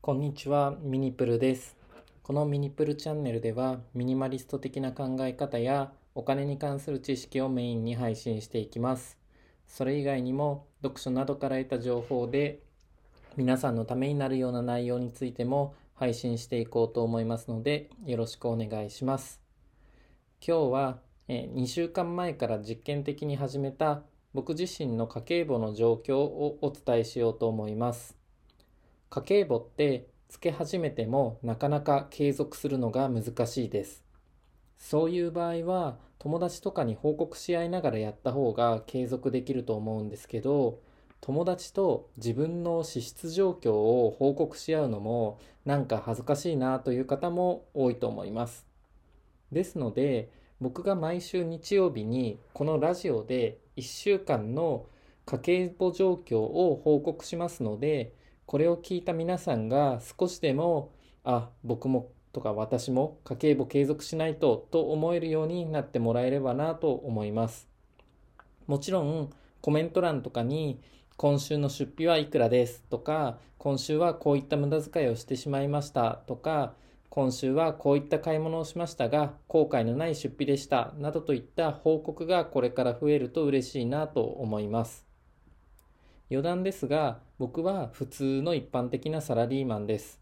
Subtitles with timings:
[0.00, 1.76] こんにちは、ミニプルです。
[2.22, 9.18] このミニプルチャンネルでは、ミニマリスト的な考え方やお金に関する知識をメインに配信していきます。
[9.66, 12.60] それ以外にも、読書などから得た情報で、
[13.36, 19.42] 皆さんのためになるような内容についても配信していこうと思いますので、よろしくお願いします。
[20.40, 24.02] 今日は、え2週間前から実験的に始めた
[24.32, 28.17] 僕自身の家計簿の状況をお伝えしようと思います。
[29.10, 34.04] 家計簿ってつけ始めてもなかなか継続するのが難しいです。
[34.76, 40.80] そういう場合は友達とかに報告し合いながらやった方が継続できると思うんですけど
[41.20, 48.66] 友達と自分の支出状況を報告し合うのもなんか恥ずかしいなという方も多いと思います。
[49.50, 54.86] ですので僕が毎週日曜日にこのラジオで1週間の
[55.24, 58.12] 家計簿状況を報告しますので
[58.48, 60.90] これを聞いた皆さんが少しでも
[61.22, 67.68] あ僕もとか私も家計簿継続しないとと思えるようになってもらえればなと思います。
[68.66, 69.28] もちろん
[69.60, 70.80] コメント欄とかに
[71.18, 76.72] 今週の出費はいくらですとか今週はこういった無駄遣いをしてしまいましたとか
[77.10, 85.07] 今週はこういった買い物をしましたが後悔のない出費でしたなどといった報告がこれから増えると嬉しいなと思います。
[86.30, 90.20] 余談ですが僕は普通の一般的なサラリーマンです。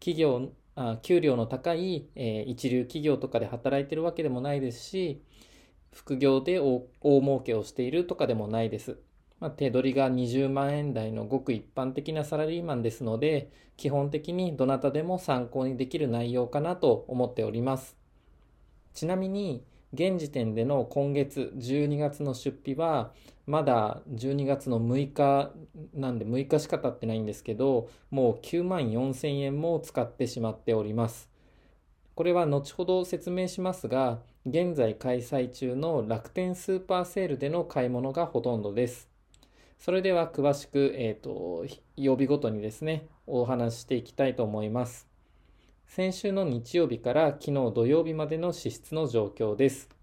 [0.00, 5.22] 企業あ給料の高い、えー一流企業とかで働いてるわけでもないですし
[5.92, 8.98] 副業で大大儲けをしているとかでもないです、
[9.40, 17.96] まあ、手取りが20万円台のごく一般的なサラリーマンですので基本的にどなたでも参考にできる内容かなと思っております。
[18.94, 23.12] ちなみに現時点での今月12月の出費は
[23.46, 25.52] まだ12月の6日
[25.94, 31.30] なんで6日しか経ってないんですけどもう9万4000円も使ってしまっております。
[32.16, 39.08] これは後ほど説明しますが現在開催中の楽天スーパーセールでの買い物がほとんどです。
[39.78, 45.06] それでは詳しく、えー、と曜日ごとにですねお話ししていきたいと思います。
[45.86, 49.95] 先週の日曜日から昨日土曜日までの支出の状況です。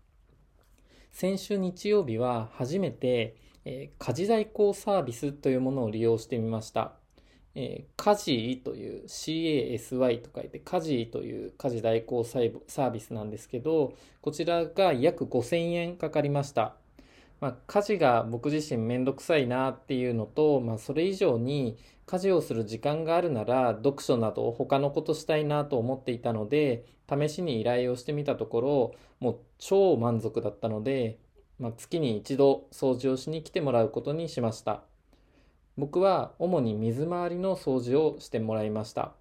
[1.14, 3.36] 先週日曜日は初めて、
[3.66, 6.94] えー家事代行サービスというものを利用してみました。
[7.54, 16.76] えー家事という CASY と書いて家事という家事代行サービスなんですけどこちらが約5000円かかりました。
[17.40, 31.20] まあ、家事が僕自身めんどくさいなっていうのと、まあ、それ以上に家事をする時間があるなら読書など他のことしたいなと思っていたので試しに依頼をしてみたところもう超満足だったので、
[31.60, 34.84] まあ、月に一度掃除をしに来てもらうことにしました。
[35.78, 39.14] 僕は主に水回りの掃除をしてもらいました。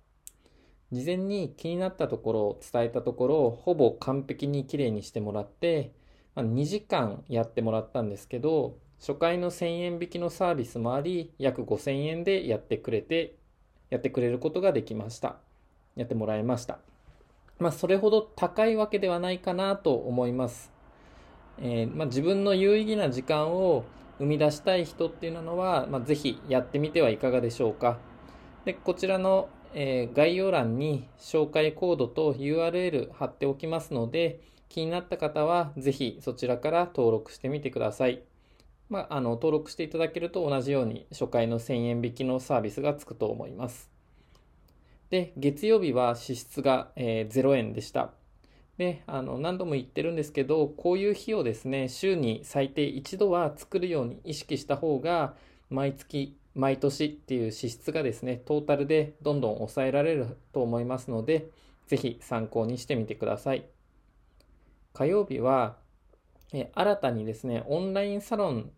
[0.92, 5.92] 事前に気になったところを伝えたところほぼ完璧にきれいにしてもらって
[6.34, 13.34] まあ2時間やってもらったんですけど初回の1000円引きのサービスもあり約5000円でやってくれて
[13.90, 15.38] やってくれることができました。
[15.96, 16.78] やってもらいました。
[17.58, 20.72] まあそれほど高いわけではないかなと思います、
[21.58, 23.84] えーまあ、自分の有意義な時間を
[24.18, 27.98] 生み出したい人っていうのは、まあ、ぜひやってみてはいかがでしょうか。
[28.64, 38.22] でこちらの、えー概要欄に紹介コードと URL 貼っておきますので気になった方はぜひそちらから登録してみてください。
[38.92, 43.90] まあ、あの登録していただけると同じように初回の1000円引きのサービスがつくと思います。
[45.08, 48.10] で、月曜日は支出が、えー0円でした。
[48.76, 55.36] で、あの何度も言ってるんですけど、こういう日をですね、週に最低一度は作るように意識した方が、
[55.70, 61.48] 毎月、毎年っていう支出がですね、トータルでどんどん抑えられると思いますので、
[61.86, 63.64] ぜひ参考にしてみてください。
[64.92, 65.76] 火曜日は、
[66.52, 68.70] え新たにですね、オンラインサロン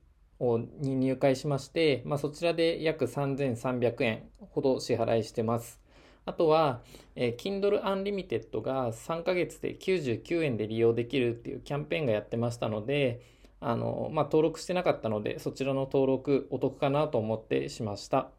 [0.58, 5.80] に入会しまして、まあ、そちらで約3300円ほど支払いしてます。
[6.26, 6.82] あとは、
[7.16, 13.20] えー Kindle Unlimited が3ヶ月で99円で利用できるっていうキャンペーンがやってましたので、
[13.60, 18.30] あの、まあ、登録してなかったので、そちらの登録お得かなと思ってしました。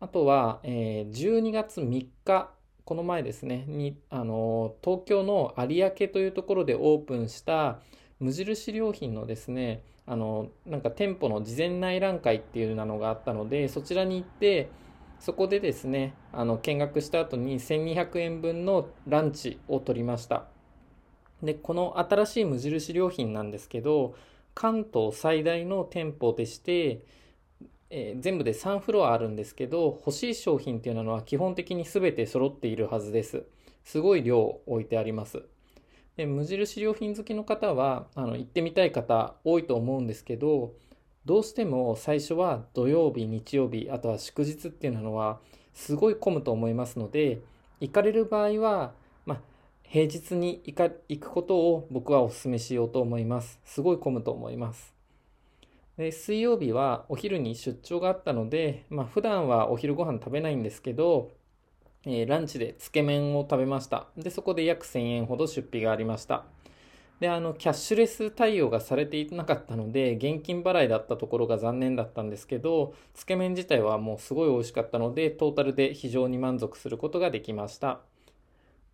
[0.00, 2.52] あとは、えー12月3日、
[2.84, 7.80] この前ですね、に、あの、東京の有明というところでオープンした
[8.24, 14.70] 無印良品のですね、あの、なんか店舗の事前内覧会っていうなのがあったので、そちらに行って、
[15.20, 20.46] そこでですね、あの、見学した後に1200円分のランチを取りました。
[21.42, 24.14] で、この新しい無印良品なんですけど、
[24.54, 27.02] 関東最大の店舗でして、
[27.90, 33.44] えー、全部で3フロアあるんですけど、欲しい商品っていうのは基本的に全て揃っているはずです。
[33.84, 35.42] すごい量置いてあります。
[36.16, 40.74] で無印良品好きの方はあの行ってみたい方多いと思うんですけど
[41.24, 45.40] どうしても最初は土曜日日曜日あとは祝日っていうのは
[45.72, 47.40] すごい混むと思いますので
[47.80, 48.92] 行かれる場合は、
[49.26, 49.40] まあ、
[49.82, 53.60] 平日に行か行くことを僕はお勧めしようと思います。
[53.64, 54.94] すごい混むと思います。
[55.96, 61.30] で水曜日はお昼に出張があったので、まあ、普段はお昼ご飯食べないんですけど
[62.06, 64.08] えー、ランチでつけ麺を食べました。
[64.16, 66.44] で、そこで約1000円ほど出費がありました。
[67.20, 78.00] で、あの、キャッシュレス対応がされていなかったので、現金払いだったところが残念だったんですけど、つけ麺自体はもうすごい美味しかったので、トータルで非常に満足することができました。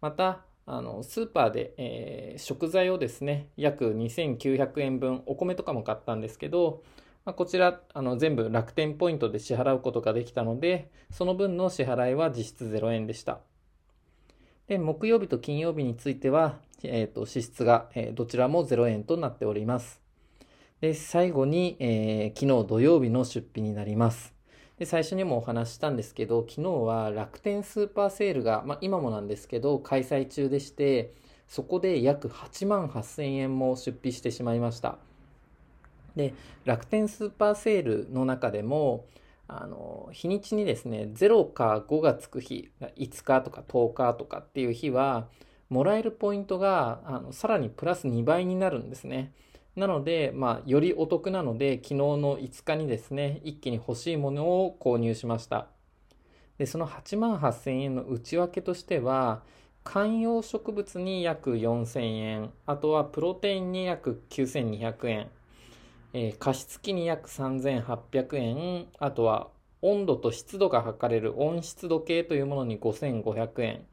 [0.01, 6.83] また、あの、スーパーで、えー、食材をですね、約2900円分、お米とかも買ったんですけど、
[7.25, 13.41] まあ、こちらあの全部楽天ポイントで支払うことができたので、その分の支払いは実質0円でした。
[14.69, 20.01] で、木曜日と金曜日については、えーと、支出が、えー、どちらも0円となっております。
[20.81, 24.33] で、最後に、えー、昨日土曜日の出費になります。
[24.79, 31.13] で、最初にもお話したんですけど、昨日は楽天スーパーセールが、まあ、今もなんですけど、開催中でして、
[31.47, 34.99] そこで約8万8000円も出費してしまいました。
[36.17, 36.35] で
[36.65, 39.07] 楽天スーパーセールの中でも
[39.49, 45.27] あの日にちにですね0か5がつく日5日とか10日とかっていう日は
[45.69, 49.33] もらえるポイントがあのさらにプラス2倍になるんですね。
[49.77, 55.69] なので、まあ、よりお得なので昨日の5日にですね一気に欲しいものを購入しました
[56.59, 59.43] でその8万8000円の内訳としては
[59.85, 65.31] 観葉植物に約4000円あとはプロテインに約9200円
[66.13, 69.49] えー、加湿器に約3800円、あとは
[69.83, 73.87] 温度と湿度が測れる温湿度計というものに5500円、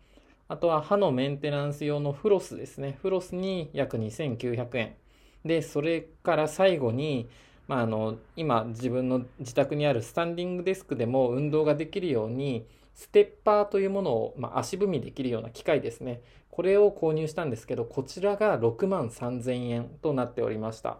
[0.49, 2.97] あとは歯のメンテナンス用のフロスですね。
[3.01, 4.95] フロスに約2900円。
[5.43, 7.29] で、それから最後に、
[7.67, 16.21] まあ、あの、今自分の自宅にあるスタンディングデスクでも運動ができるように、ステッパーというものを、まあ、足踏みできるような機械ですね。
[16.49, 20.99] これを購入したんですけど、こちらが6万3000円となっておりました。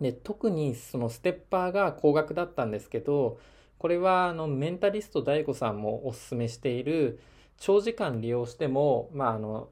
[0.00, 3.38] で特にそのステッパーが高額だったんですけど
[3.78, 7.20] これはあのメンタリスト DAIGO さんもおすすめしている
[7.58, 9.68] 長時間利用しても、まあ、あの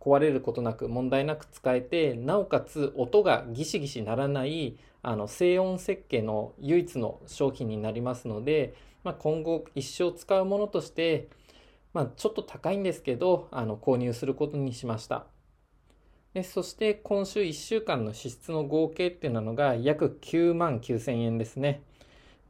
[0.00, 8.74] 壊れることなく問題なく使えてなおかつ音がギシギシならないあの静音設計の唯一の商品になりますので、
[9.04, 11.28] まあ、今後一生使うものとして、
[11.92, 15.26] まあ、ちょっと高いんですけどあの購入することにしました。
[16.42, 21.82] そして今週1週間の支出の合計っていうのが約9万9000円ですね。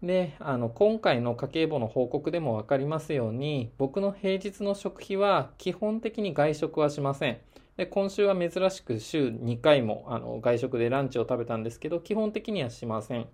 [0.03, 7.38] で、あの、今回の家計簿の報告でも分かりますように、僕の平日の食費は基本的に外食はしません。
[7.77, 13.27] で、今週は珍しく週2回もあの外食でランチを食べたんですけど、基本的にはしません。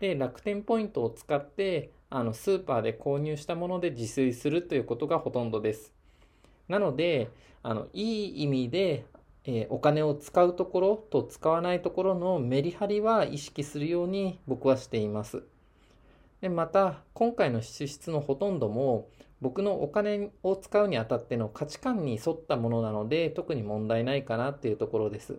[0.00, 5.92] で、楽天ポイントを使って、あの、スーパーで購入したもので自炊するということがほとんどです。
[6.68, 7.30] なので、
[7.62, 9.04] あの、いい意味で、
[9.44, 15.42] えー、お金を使うところと使わないところのメリハリは意識するように僕はしています。
[16.40, 19.08] でまた今回の支出のほとんども
[19.40, 25.38] 僕のお金を使うにあたっての価値観に沿ったものなので特に問題ないかなっていうところです。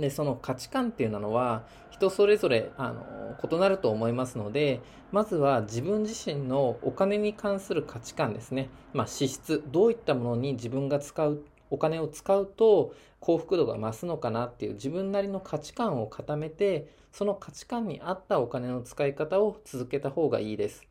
[0.00, 3.04] でその価値観っていうのは人それぞれあの
[3.50, 4.80] 異なると思いますので
[5.10, 20.86] まずは自分自身のお金に関する価値観ですね、まあ、支出どういったものに自分が使うお金を使うと幸福度が増すのかなっていう自分なりの価値観を固めてその価値観に合ったお金の使い方を続けた方がいいです。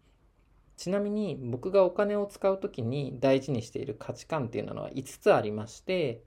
[0.77, 6.21] ちなみに僕がお金を使う時に大事にしている価値観っていうのは5つありまして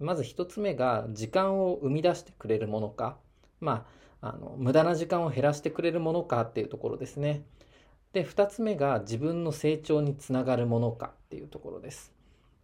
[0.00, 3.16] まず1つ目が時間を生み出してくれるものか。
[3.60, 7.44] まああの無駄な時間を減らしてくれるものかっていうところですね。
[8.12, 12.11] で2つ目が自分の成長につながるものかっていうところです。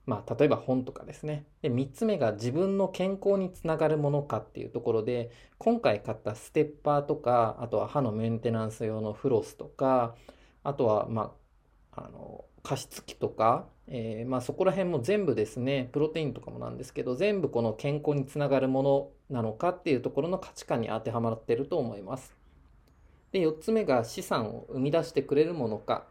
[0.09, 1.45] まあ、例えば本とかですね。
[1.61, 10.15] で、3つ目が自分の健康につながるものかっていうところで、今回買ったステッパーとか、あとは歯のメンテナンス用のフロスとか、
[10.65, 11.35] あとは、ま
[11.93, 22.35] あ、あの、加湿器とか、えー、まあ、そこら辺も全部ですね、プロテインとかもなんですけど、全部この健康につながるものなのかっていうところの価値観に当てはまってると思います。
[23.31, 26.07] で、4つ目が資産を生み出してくれるものか。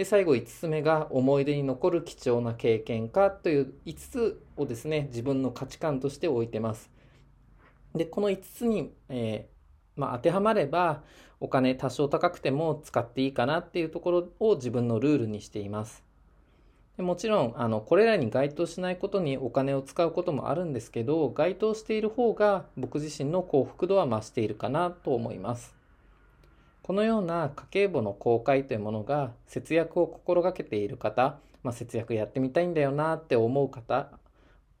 [0.00, 6.90] で、最後5つ目が思い出に残る貴重な経験かという5つをですね、自分の価値観として置いてます。
[7.94, 11.02] で、この5つに、えー、まあ、当てはまれば
[11.38, 16.02] お金多少高くても使っていいかなっていうところを自分のルールにしています。
[16.96, 25.78] でもちろんあのこれらに該当しないことにお金を使うこともあるんですけど該当している方が僕自身の幸福度は増しているかなと思います。
[26.90, 34.08] このような家計簿の公開というものが節約を心がけている方、まあ、節約やってみたいんだよなって思う方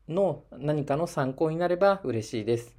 [0.08, 2.74] の何かの参考になれば嬉しいです。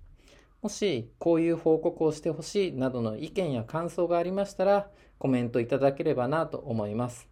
[0.62, 7.30] もしこういう報告をしてほしいなどの意見や感想がありましたらコメントいただければなと思います。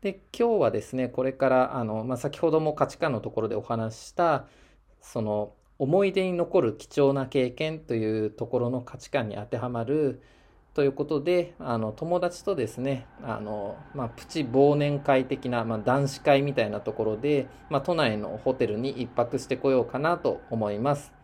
[0.00, 4.46] で今日はですねこれからあの、まあ、先ほども価値観のところでお話しした
[5.02, 10.22] その思い出に残る貴重な経験というところの価値観に当てはまる
[10.76, 21.14] ということであの友達とですねあの、まあ、プチ忘年会的な、まあ、男子会みたいなところで、まあ、都内のホテルに1泊してこようかなと思います。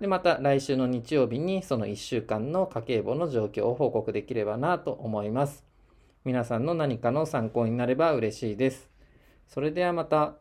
[0.00, 5.64] で、また来週の日曜日にその1週間の家計簿の状況を報告できればなと思います。
[6.24, 8.88] 皆さんの何かの参考になれば嬉しいです。
[9.48, 10.34] それではまた。